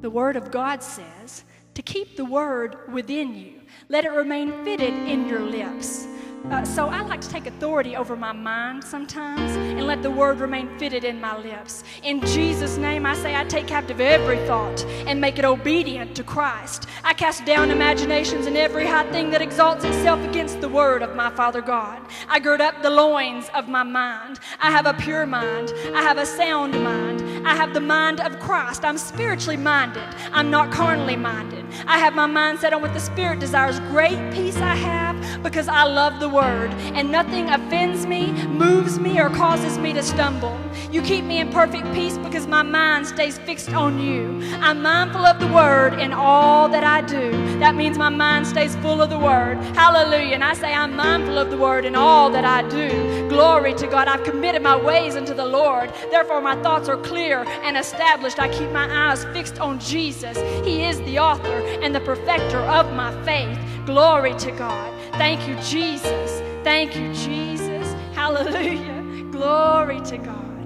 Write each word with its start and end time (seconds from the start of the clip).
The 0.00 0.10
Word 0.10 0.36
of 0.36 0.50
God 0.50 0.82
says 0.82 1.44
to 1.74 1.82
keep 1.82 2.16
the 2.16 2.24
Word 2.24 2.92
within 2.92 3.34
you. 3.34 3.60
Let 3.88 4.04
it 4.04 4.10
remain 4.10 4.64
fitted 4.64 4.94
in 4.94 5.26
your 5.26 5.40
lips. 5.40 6.06
Uh, 6.50 6.64
so 6.64 6.86
I 6.86 7.02
like 7.02 7.20
to 7.20 7.28
take 7.28 7.46
authority 7.46 7.96
over 7.96 8.16
my 8.16 8.32
mind 8.32 8.84
sometimes 8.84 9.56
and 9.56 9.86
let 9.86 10.02
the 10.02 10.10
word 10.10 10.38
remain 10.38 10.78
fitted 10.78 11.04
in 11.04 11.20
my 11.20 11.36
lips. 11.36 11.84
In 12.08 12.22
Jesus' 12.22 12.78
name, 12.78 13.04
I 13.04 13.14
say 13.14 13.36
I 13.36 13.44
take 13.44 13.66
captive 13.66 14.00
every 14.00 14.38
thought 14.46 14.82
and 15.06 15.20
make 15.20 15.38
it 15.38 15.44
obedient 15.44 16.16
to 16.16 16.24
Christ. 16.24 16.86
I 17.04 17.12
cast 17.12 17.44
down 17.44 17.70
imaginations 17.70 18.46
and 18.46 18.56
every 18.56 18.86
high 18.86 19.04
thing 19.12 19.28
that 19.32 19.42
exalts 19.42 19.84
itself 19.84 20.18
against 20.26 20.62
the 20.62 20.70
word 20.70 21.02
of 21.02 21.14
my 21.14 21.28
Father 21.28 21.60
God. 21.60 22.00
I 22.26 22.38
gird 22.38 22.62
up 22.62 22.80
the 22.80 22.88
loins 22.88 23.50
of 23.54 23.68
my 23.68 23.82
mind. 23.82 24.40
I 24.58 24.70
have 24.70 24.86
a 24.86 24.94
pure 24.94 25.26
mind. 25.26 25.74
I 25.94 26.00
have 26.00 26.16
a 26.16 26.24
sound 26.24 26.82
mind. 26.82 27.46
I 27.46 27.54
have 27.54 27.74
the 27.74 27.80
mind 27.80 28.20
of 28.20 28.40
Christ. 28.40 28.86
I'm 28.86 28.96
spiritually 28.96 29.58
minded. 29.58 30.08
I'm 30.32 30.50
not 30.50 30.72
carnally 30.72 31.16
minded. 31.16 31.66
I 31.86 31.98
have 31.98 32.14
my 32.14 32.24
mind 32.24 32.60
set 32.60 32.72
on 32.72 32.80
what 32.80 32.94
the 32.94 33.00
Spirit 33.00 33.38
desires. 33.38 33.80
Great 33.80 34.32
peace 34.32 34.56
I 34.56 34.74
have 34.74 35.42
because 35.42 35.68
I 35.68 35.84
love 35.84 36.20
the 36.20 36.28
Word, 36.28 36.72
and 36.94 37.12
nothing 37.12 37.48
offends 37.50 38.06
me, 38.06 38.32
moves 38.46 38.98
me, 38.98 39.20
or 39.20 39.28
causes 39.28 39.78
me 39.78 39.92
to 39.92 40.02
stumble. 40.02 40.58
You 40.90 41.02
keep 41.02 41.24
me 41.24 41.38
in 41.38 41.50
perfect 41.50 41.84
peace 41.92 41.97
because 41.98 42.46
my 42.46 42.62
mind 42.62 43.08
stays 43.08 43.38
fixed 43.38 43.70
on 43.70 44.00
you. 44.00 44.40
I'm 44.60 44.82
mindful 44.82 45.26
of 45.26 45.40
the 45.40 45.48
Word 45.48 45.94
in 45.98 46.12
all 46.12 46.68
that 46.68 46.84
I 46.84 47.00
do. 47.00 47.32
That 47.58 47.74
means 47.74 47.98
my 47.98 48.08
mind 48.08 48.46
stays 48.46 48.76
full 48.76 49.02
of 49.02 49.10
the 49.10 49.18
Word. 49.18 49.56
Hallelujah. 49.74 50.34
And 50.34 50.44
I 50.44 50.54
say, 50.54 50.72
I'm 50.72 50.94
mindful 50.94 51.36
of 51.36 51.50
the 51.50 51.56
Word 51.58 51.84
in 51.84 51.96
all 51.96 52.30
that 52.30 52.44
I 52.44 52.68
do. 52.68 53.28
Glory 53.28 53.74
to 53.74 53.88
God. 53.88 54.06
I've 54.06 54.22
committed 54.22 54.62
my 54.62 54.76
ways 54.76 55.16
unto 55.16 55.34
the 55.34 55.44
Lord. 55.44 55.92
Therefore, 56.12 56.40
my 56.40 56.54
thoughts 56.62 56.88
are 56.88 56.96
clear 56.96 57.42
and 57.64 57.76
established. 57.76 58.38
I 58.38 58.48
keep 58.48 58.70
my 58.70 59.10
eyes 59.10 59.24
fixed 59.36 59.58
on 59.58 59.80
Jesus. 59.80 60.38
He 60.64 60.84
is 60.84 60.98
the 61.00 61.18
author 61.18 61.60
and 61.82 61.92
the 61.92 62.00
perfecter 62.00 62.58
of 62.58 62.92
my 62.92 63.10
faith. 63.24 63.58
Glory 63.86 64.34
to 64.34 64.52
God. 64.52 64.94
Thank 65.14 65.48
you, 65.48 65.56
Jesus. 65.62 66.42
Thank 66.62 66.94
you, 66.94 67.12
Jesus. 67.12 67.92
Hallelujah. 68.14 69.24
Glory 69.32 70.00
to 70.02 70.18
God. 70.18 70.57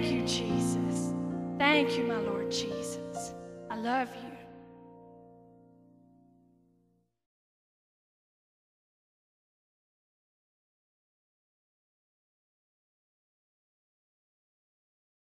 Thank 0.00 0.12
you, 0.12 0.22
Jesus. 0.28 1.12
Thank 1.58 1.98
you, 1.98 2.04
my 2.04 2.18
Lord 2.18 2.52
Jesus. 2.52 3.34
I 3.68 3.74
love 3.74 4.08
you. 4.14 4.37